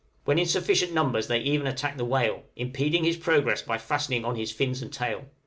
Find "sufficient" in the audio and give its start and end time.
0.47-0.93